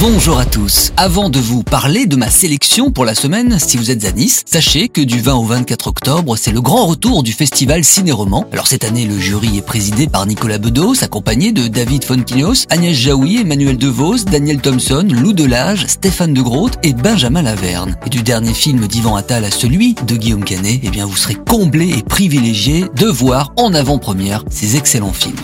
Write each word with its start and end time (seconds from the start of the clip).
Bonjour 0.00 0.38
à 0.38 0.44
tous. 0.44 0.92
Avant 0.96 1.30
de 1.30 1.38
vous 1.38 1.62
parler 1.62 2.06
de 2.06 2.16
ma 2.16 2.30
sélection 2.30 2.90
pour 2.90 3.04
la 3.04 3.14
semaine, 3.14 3.58
si 3.58 3.76
vous 3.76 3.90
êtes 3.90 4.04
à 4.04 4.12
Nice, 4.12 4.42
sachez 4.46 4.88
que 4.88 5.00
du 5.00 5.20
20 5.20 5.34
au 5.34 5.44
24 5.44 5.86
octobre, 5.86 6.36
c'est 6.36 6.50
le 6.50 6.60
grand 6.60 6.86
retour 6.86 7.22
du 7.22 7.32
festival 7.32 7.84
Ciné-Roman. 7.84 8.46
Alors 8.52 8.66
cette 8.66 8.84
année, 8.84 9.04
le 9.04 9.18
jury 9.18 9.58
est 9.58 9.66
présidé 9.66 10.08
par 10.08 10.26
Nicolas 10.26 10.58
Bedos, 10.58 11.04
accompagné 11.04 11.52
de 11.52 11.68
David 11.68 12.04
Fonkinos, 12.04 12.66
Agnès 12.70 12.96
Jaoui, 12.96 13.40
Emmanuel 13.42 13.76
DeVos, 13.76 14.24
Daniel 14.24 14.60
Thompson, 14.60 15.06
Lou 15.08 15.32
Delage, 15.32 15.86
Stéphane 15.86 16.34
de 16.34 16.42
Groot 16.42 16.72
et 16.82 16.94
Benjamin 16.94 17.42
Laverne. 17.42 17.96
Et 18.06 18.10
du 18.10 18.22
dernier 18.22 18.54
film 18.54 18.86
d'Ivan 18.88 19.16
Attal 19.16 19.44
à 19.44 19.50
celui 19.50 19.94
de 20.06 20.16
Guillaume 20.16 20.44
Canet, 20.44 20.80
eh 20.82 20.90
bien 20.90 21.06
vous 21.06 21.16
serez 21.16 21.36
comblé 21.36 21.90
et 21.96 22.02
privilégié 22.02 22.86
de 22.96 23.06
voir 23.06 23.52
en 23.56 23.72
avant-première 23.74 24.44
ces 24.50 24.76
excellents 24.76 25.12
films. 25.12 25.36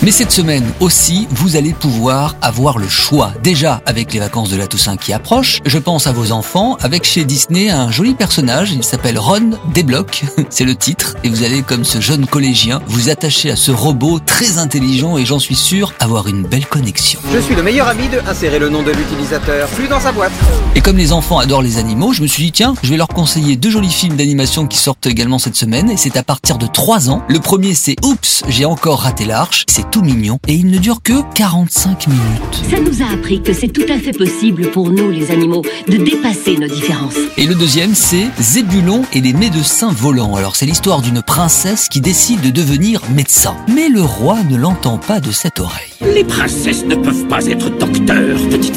Mais 0.00 0.12
cette 0.12 0.30
semaine 0.30 0.64
aussi, 0.78 1.26
vous 1.32 1.56
allez 1.56 1.72
pouvoir 1.72 2.36
avoir 2.40 2.78
le 2.78 2.88
choix. 2.88 3.32
Déjà 3.42 3.82
avec 3.84 4.12
les 4.12 4.20
vacances 4.20 4.48
de 4.48 4.56
la 4.56 4.68
Toussaint 4.68 4.96
qui 4.96 5.12
approchent, 5.12 5.58
je 5.66 5.76
pense 5.76 6.06
à 6.06 6.12
vos 6.12 6.30
enfants, 6.30 6.76
avec 6.80 7.02
chez 7.02 7.24
Disney 7.24 7.68
un 7.68 7.90
joli 7.90 8.14
personnage, 8.14 8.70
il 8.70 8.84
s'appelle 8.84 9.18
Ron 9.18 9.50
Débloque, 9.74 10.24
c'est 10.50 10.64
le 10.64 10.76
titre, 10.76 11.16
et 11.24 11.28
vous 11.28 11.42
allez 11.42 11.62
comme 11.62 11.84
ce 11.84 12.00
jeune 12.00 12.26
collégien 12.26 12.80
vous 12.86 13.10
attacher 13.10 13.50
à 13.50 13.56
ce 13.56 13.72
robot 13.72 14.20
très 14.20 14.58
intelligent 14.58 15.18
et 15.18 15.26
j'en 15.26 15.40
suis 15.40 15.56
sûr 15.56 15.92
avoir 15.98 16.28
une 16.28 16.44
belle 16.44 16.66
connexion. 16.66 17.18
Je 17.34 17.40
suis 17.40 17.56
le 17.56 17.64
meilleur 17.64 17.88
ami 17.88 18.08
de 18.08 18.20
insérer 18.28 18.60
le 18.60 18.68
nom 18.68 18.84
de 18.84 18.92
l'utilisateur, 18.92 19.66
plus 19.70 19.88
dans 19.88 20.00
sa 20.00 20.12
boîte. 20.12 20.32
Et 20.76 20.80
comme 20.80 20.96
les 20.96 21.12
enfants 21.12 21.40
adorent 21.40 21.62
les 21.62 21.76
animaux, 21.76 22.12
je 22.12 22.22
me 22.22 22.28
suis 22.28 22.44
dit 22.44 22.52
tiens, 22.52 22.74
je 22.84 22.90
vais 22.90 22.96
leur 22.96 23.08
conseiller 23.08 23.56
deux 23.56 23.70
jolis 23.70 23.90
films 23.90 24.14
d'animation 24.14 24.68
qui 24.68 24.78
sortent 24.78 25.06
également 25.06 25.40
cette 25.40 25.56
semaine 25.56 25.90
et 25.90 25.96
c'est 25.96 26.16
à 26.16 26.22
partir 26.22 26.56
de 26.56 26.68
3 26.68 27.10
ans. 27.10 27.24
Le 27.28 27.40
premier 27.40 27.74
c'est 27.74 27.96
Oups, 28.04 28.44
j'ai 28.48 28.64
encore 28.64 29.00
raté 29.00 29.24
l'arche, 29.24 29.64
c'est 29.68 29.87
tout 29.90 30.02
mignon 30.02 30.38
et 30.46 30.54
il 30.54 30.66
ne 30.66 30.78
dure 30.78 31.02
que 31.02 31.22
45 31.34 32.08
minutes. 32.08 32.22
Ça 32.70 32.80
nous 32.80 33.02
a 33.02 33.12
appris 33.12 33.42
que 33.42 33.52
c'est 33.52 33.68
tout 33.68 33.86
à 33.88 33.98
fait 33.98 34.16
possible 34.16 34.70
pour 34.70 34.90
nous, 34.90 35.10
les 35.10 35.30
animaux, 35.30 35.62
de 35.88 35.96
dépasser 35.96 36.56
nos 36.56 36.68
différences. 36.68 37.16
Et 37.36 37.46
le 37.46 37.54
deuxième, 37.54 37.94
c'est 37.94 38.28
Zébulon 38.38 39.02
et 39.12 39.20
les 39.20 39.32
médecins 39.32 39.92
volants. 39.92 40.36
Alors 40.36 40.56
c'est 40.56 40.66
l'histoire 40.66 41.02
d'une 41.02 41.22
princesse 41.22 41.88
qui 41.88 42.00
décide 42.00 42.40
de 42.40 42.50
devenir 42.50 43.00
médecin. 43.14 43.56
Mais 43.68 43.88
le 43.88 44.02
roi 44.02 44.38
ne 44.48 44.56
l'entend 44.56 44.98
pas 44.98 45.20
de 45.20 45.32
cette 45.32 45.60
oreille. 45.60 45.92
Les 46.14 46.24
princesses 46.24 46.84
ne 46.84 46.94
peuvent 46.94 47.26
pas 47.26 47.46
être 47.46 47.70
docteurs, 47.70 48.38
petite 48.48 48.76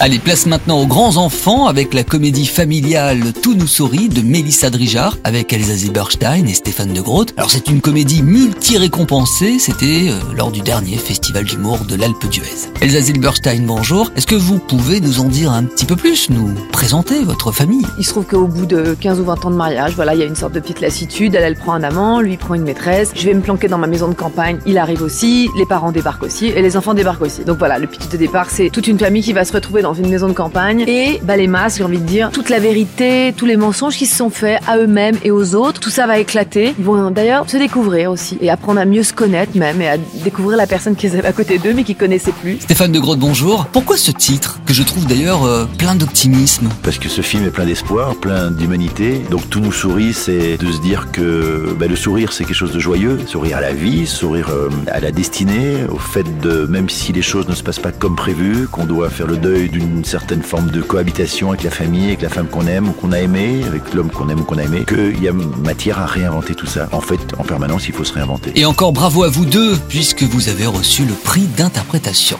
Allez, 0.00 0.18
place 0.18 0.46
maintenant 0.46 0.80
aux 0.80 0.86
grands 0.86 1.16
enfants 1.16 1.66
avec 1.66 1.94
la 1.94 2.02
comédie 2.02 2.46
familiale 2.46 3.32
Tout 3.42 3.54
nous 3.54 3.68
sourit 3.68 4.08
de 4.08 4.20
Mélissa 4.20 4.70
Drijard 4.70 5.16
avec 5.22 5.52
Elsa 5.52 5.74
Zilberstein 5.74 6.48
et 6.48 6.54
Stéphane 6.54 6.92
de 6.92 7.00
Groot. 7.00 7.32
Alors 7.36 7.50
c'est 7.50 7.68
une 7.68 7.80
comédie 7.80 8.22
multi-récompensée, 8.22 9.60
c'était 9.60 10.08
euh, 10.08 10.18
lors 10.34 10.50
du 10.50 10.60
dernier 10.60 10.96
festival 10.96 11.44
d'humour 11.44 11.84
de 11.84 11.94
l'Alpe 11.94 12.28
d'Huez. 12.28 12.70
Elsa 12.80 13.00
Zilberstein, 13.00 13.64
bonjour. 13.64 14.10
Est-ce 14.16 14.26
que 14.26 14.34
vous 14.34 14.58
pouvez 14.58 15.00
nous 15.00 15.20
en 15.20 15.28
dire 15.28 15.52
un 15.52 15.62
petit 15.62 15.84
peu 15.84 15.94
plus, 15.94 16.30
nous 16.30 16.52
présenter 16.72 17.22
votre 17.22 17.52
famille? 17.52 17.86
Il 17.98 18.04
se 18.04 18.10
trouve 18.10 18.26
qu'au 18.26 18.48
bout 18.48 18.66
de 18.66 18.96
15 19.00 19.20
ou 19.20 19.24
20 19.24 19.44
ans 19.44 19.50
de 19.50 19.56
mariage, 19.56 19.92
voilà, 19.94 20.14
il 20.14 20.20
y 20.20 20.24
a 20.24 20.26
une 20.26 20.34
sorte 20.34 20.54
de 20.54 20.60
petite 20.60 20.80
lassitude. 20.80 21.36
Elle, 21.36 21.44
elle 21.44 21.56
prend 21.56 21.74
un 21.74 21.84
amant, 21.84 22.20
lui 22.20 22.36
prend 22.36 22.54
une 22.54 22.64
maîtresse. 22.64 23.12
Je 23.14 23.24
vais 23.24 23.34
me 23.34 23.40
planquer 23.40 23.68
dans 23.68 23.78
ma 23.78 23.86
maison 23.86 24.08
de 24.08 24.14
campagne. 24.14 24.58
Il 24.66 24.78
arrive 24.78 25.02
aussi, 25.02 25.48
les 25.56 25.66
parents 25.66 25.92
débarquent 25.92 26.24
aussi 26.24 26.46
et 26.46 26.62
les 26.62 26.76
enfants 26.76 26.94
débarquent 26.94 27.22
aussi. 27.22 27.44
Donc 27.44 27.58
voilà, 27.58 27.78
le 27.78 27.86
pitch 27.86 28.08
de 28.08 28.16
départ, 28.16 28.50
c'est 28.50 28.68
toute 28.68 28.88
une 28.88 28.98
famille 28.98 29.22
qui 29.22 29.32
va 29.32 29.44
se 29.44 29.51
retrouver 29.52 29.82
dans 29.82 29.94
une 29.94 30.08
maison 30.08 30.28
de 30.28 30.32
campagne 30.32 30.84
et 30.86 31.20
bah 31.22 31.36
les 31.36 31.46
masques, 31.46 31.78
j'ai 31.78 31.84
envie 31.84 31.98
de 31.98 32.06
dire, 32.06 32.30
toute 32.30 32.48
la 32.48 32.58
vérité, 32.58 33.34
tous 33.36 33.46
les 33.46 33.56
mensonges 33.56 33.96
qui 33.96 34.06
se 34.06 34.16
sont 34.16 34.30
faits 34.30 34.60
à 34.66 34.78
eux-mêmes 34.78 35.16
et 35.24 35.30
aux 35.30 35.54
autres, 35.54 35.80
tout 35.80 35.90
ça 35.90 36.06
va 36.06 36.18
éclater. 36.18 36.74
Ils 36.78 36.84
vont 36.84 37.10
d'ailleurs 37.10 37.48
se 37.48 37.56
découvrir 37.56 38.10
aussi 38.10 38.38
et 38.40 38.50
apprendre 38.50 38.80
à 38.80 38.84
mieux 38.84 39.02
se 39.02 39.12
connaître 39.12 39.56
même 39.56 39.80
et 39.80 39.88
à 39.88 39.96
découvrir 40.24 40.56
la 40.56 40.66
personne 40.66 40.96
qu'ils 40.96 41.16
avaient 41.16 41.28
à 41.28 41.32
côté 41.32 41.58
d'eux 41.58 41.72
mais 41.74 41.84
qui 41.84 41.94
connaissaient 41.94 42.32
plus. 42.32 42.58
Stéphane 42.60 42.92
de 42.92 42.98
Groot, 42.98 43.18
bonjour. 43.18 43.66
Pourquoi 43.72 43.96
ce 43.96 44.10
titre 44.10 44.60
que 44.66 44.74
je 44.74 44.82
trouve 44.82 45.06
d'ailleurs 45.06 45.44
euh, 45.44 45.66
plein 45.78 45.94
d'optimisme? 45.94 46.68
Parce 46.82 46.98
que 46.98 47.08
ce 47.08 47.20
film 47.20 47.44
est 47.44 47.50
plein 47.50 47.66
d'espoir, 47.66 48.14
plein 48.16 48.50
d'humanité. 48.50 49.22
Donc 49.30 49.48
tout 49.50 49.60
nous 49.60 49.72
sourit, 49.72 50.12
c'est 50.12 50.56
de 50.56 50.72
se 50.72 50.80
dire 50.80 51.10
que 51.12 51.74
bah, 51.78 51.86
le 51.86 51.96
sourire, 51.96 52.32
c'est 52.32 52.44
quelque 52.44 52.54
chose 52.54 52.72
de 52.72 52.80
joyeux. 52.80 53.18
Sourire 53.26 53.58
à 53.58 53.60
la 53.60 53.72
vie, 53.72 54.06
sourire 54.06 54.50
euh, 54.50 54.68
à 54.90 55.00
la 55.00 55.12
destinée, 55.12 55.84
au 55.90 55.98
fait 55.98 56.26
de, 56.40 56.66
même 56.66 56.88
si 56.88 57.12
les 57.12 57.22
choses 57.22 57.48
ne 57.48 57.54
se 57.54 57.62
passent 57.62 57.78
pas 57.78 57.92
comme 57.92 58.16
prévu, 58.16 58.66
qu'on 58.70 58.84
doit 58.84 59.10
faire 59.10 59.26
le 59.26 59.36
deuil 59.42 59.68
d'une 59.68 60.04
certaine 60.04 60.42
forme 60.42 60.70
de 60.70 60.80
cohabitation 60.80 61.50
avec 61.50 61.64
la 61.64 61.70
famille, 61.70 62.06
avec 62.06 62.22
la 62.22 62.28
femme 62.28 62.46
qu'on 62.46 62.66
aime 62.66 62.88
ou 62.88 62.92
qu'on 62.92 63.12
a 63.12 63.18
aimé, 63.18 63.60
avec 63.66 63.92
l'homme 63.92 64.10
qu'on 64.10 64.28
aime 64.28 64.40
ou 64.40 64.44
qu'on 64.44 64.56
a 64.56 64.62
aimé, 64.62 64.84
qu'il 64.86 65.22
y 65.22 65.28
a 65.28 65.32
matière 65.32 65.98
à 65.98 66.06
réinventer 66.06 66.54
tout 66.54 66.66
ça. 66.66 66.88
En 66.92 67.00
fait, 67.00 67.20
en 67.38 67.42
permanence, 67.42 67.88
il 67.88 67.94
faut 67.94 68.04
se 68.04 68.12
réinventer. 68.12 68.52
Et 68.54 68.64
encore 68.64 68.92
bravo 68.92 69.24
à 69.24 69.28
vous 69.28 69.44
deux, 69.44 69.76
puisque 69.88 70.22
vous 70.22 70.48
avez 70.48 70.66
reçu 70.66 71.04
le 71.04 71.12
prix 71.12 71.42
d'interprétation. 71.56 72.38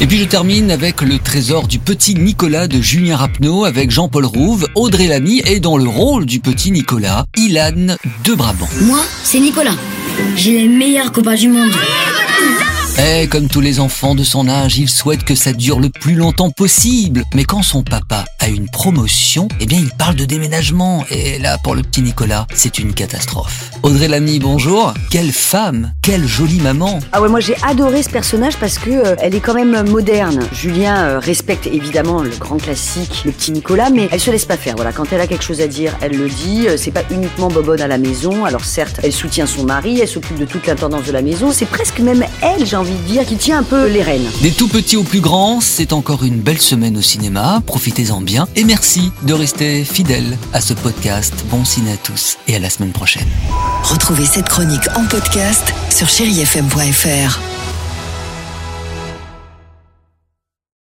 Et 0.00 0.06
puis 0.06 0.18
je 0.18 0.24
termine 0.24 0.72
avec 0.72 1.00
le 1.00 1.18
trésor 1.18 1.68
du 1.68 1.78
petit 1.78 2.16
Nicolas 2.16 2.66
de 2.66 2.80
Julien 2.80 3.16
Rapneau 3.16 3.64
avec 3.64 3.90
Jean-Paul 3.90 4.24
Rouve, 4.24 4.66
Audrey 4.74 5.06
Lamy 5.06 5.42
et 5.46 5.60
dans 5.60 5.76
le 5.76 5.88
rôle 5.88 6.26
du 6.26 6.40
petit 6.40 6.72
Nicolas, 6.72 7.26
Ilan 7.36 7.96
de 8.24 8.34
Brabant. 8.34 8.68
Moi, 8.80 9.00
c'est 9.22 9.38
Nicolas. 9.38 9.76
J'ai 10.34 10.62
les 10.62 10.68
meilleurs 10.68 11.12
copains 11.12 11.36
du 11.36 11.48
monde. 11.48 11.70
Eh, 13.04 13.26
comme 13.26 13.48
tous 13.48 13.60
les 13.60 13.80
enfants 13.80 14.14
de 14.14 14.22
son 14.22 14.48
âge, 14.48 14.78
il 14.78 14.88
souhaite 14.88 15.24
que 15.24 15.34
ça 15.34 15.52
dure 15.52 15.80
le 15.80 15.88
plus 15.88 16.14
longtemps 16.14 16.50
possible. 16.50 17.24
Mais 17.34 17.42
quand 17.42 17.62
son 17.62 17.82
papa 17.82 18.24
a 18.38 18.48
une 18.48 18.68
promotion, 18.68 19.48
eh 19.58 19.66
bien 19.66 19.80
il 19.80 19.90
parle 19.90 20.14
de 20.14 20.24
déménagement. 20.24 21.04
Et 21.10 21.40
là, 21.40 21.58
pour 21.64 21.74
le 21.74 21.82
petit 21.82 22.02
Nicolas, 22.02 22.46
c'est 22.54 22.78
une 22.78 22.94
catastrophe. 22.94 23.70
Audrey 23.82 24.06
Lamy, 24.06 24.38
bonjour. 24.38 24.94
Quelle 25.10 25.32
femme, 25.32 25.92
quelle 26.00 26.28
jolie 26.28 26.60
maman. 26.60 27.00
Ah 27.10 27.20
ouais, 27.20 27.28
moi 27.28 27.40
j'ai 27.40 27.56
adoré 27.64 28.04
ce 28.04 28.10
personnage 28.10 28.56
parce 28.58 28.78
que 28.78 28.90
euh, 28.90 29.16
elle 29.18 29.34
est 29.34 29.40
quand 29.40 29.54
même 29.54 29.90
moderne. 29.90 30.46
Julien 30.52 30.98
euh, 30.98 31.18
respecte 31.18 31.66
évidemment 31.66 32.22
le 32.22 32.30
grand 32.30 32.58
classique, 32.58 33.22
le 33.24 33.32
petit 33.32 33.50
Nicolas, 33.50 33.90
mais 33.90 34.08
elle 34.12 34.20
se 34.20 34.30
laisse 34.30 34.44
pas 34.44 34.56
faire. 34.56 34.76
Voilà, 34.76 34.92
quand 34.92 35.12
elle 35.12 35.20
a 35.20 35.26
quelque 35.26 35.44
chose 35.44 35.60
à 35.60 35.66
dire, 35.66 35.96
elle 36.02 36.16
le 36.16 36.28
dit. 36.28 36.68
Euh, 36.68 36.76
C'est 36.76 36.92
pas 36.92 37.02
uniquement 37.10 37.48
bobonne 37.48 37.80
à 37.80 37.88
la 37.88 37.98
maison. 37.98 38.44
Alors 38.44 38.64
certes, 38.64 39.00
elle 39.02 39.12
soutient 39.12 39.46
son 39.46 39.64
mari, 39.64 39.98
elle 40.00 40.06
s'occupe 40.06 40.38
de 40.38 40.44
toute 40.44 40.68
l'intendance 40.68 41.06
de 41.06 41.12
la 41.12 41.22
maison. 41.22 41.50
C'est 41.50 41.66
presque 41.66 41.98
même 41.98 42.24
elle, 42.42 42.64
j'ai 42.64 42.76
envie 42.92 43.02
de 43.02 43.12
dire, 43.12 43.26
qui 43.26 43.36
tient 43.36 43.58
un 43.58 43.62
peu 43.62 43.86
les 43.88 44.02
rênes. 44.02 44.26
Des 44.42 44.50
tout 44.50 44.68
petits 44.68 44.96
aux 44.96 45.02
plus 45.02 45.20
grands, 45.20 45.60
c'est 45.60 45.92
encore 45.92 46.24
une 46.24 46.40
belle 46.40 46.60
semaine 46.60 46.96
au 46.96 47.02
cinéma. 47.02 47.62
Profitez-en 47.66 48.20
bien 48.20 48.46
et 48.56 48.64
merci 48.64 49.12
de 49.22 49.32
rester 49.32 49.84
fidèle 49.84 50.36
à 50.52 50.60
ce 50.60 50.74
podcast. 50.74 51.34
Bon 51.50 51.64
ciné 51.64 51.92
à 51.92 51.96
tous 51.96 52.38
et 52.48 52.56
à 52.56 52.58
la 52.58 52.70
semaine 52.70 52.92
prochaine. 52.92 53.28
Retrouvez 53.84 54.26
cette 54.26 54.48
chronique 54.48 54.88
en 54.96 55.04
podcast 55.04 55.72
sur 55.90 56.08
chérifm.fr. 56.08 57.51